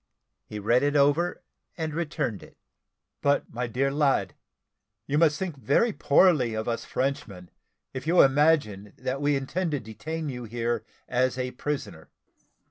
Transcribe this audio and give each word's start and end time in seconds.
He 0.47 0.57
read 0.57 0.81
it 0.81 0.95
over, 0.95 1.43
and 1.77 1.93
returned 1.93 2.41
it. 2.41 2.57
"But, 3.21 3.53
my 3.53 3.67
dear 3.67 3.91
lad, 3.91 4.33
you 5.05 5.19
must 5.19 5.37
think 5.37 5.55
very 5.57 5.93
poorly 5.93 6.55
of 6.55 6.67
us 6.67 6.85
Frenchmen, 6.85 7.51
if 7.93 8.07
you 8.07 8.23
imagine 8.23 8.93
that 8.97 9.21
we 9.21 9.35
intend 9.35 9.69
to 9.73 9.79
detain 9.79 10.27
you 10.27 10.45
here 10.45 10.83
as 11.07 11.37
a 11.37 11.51
prisoner. 11.51 12.09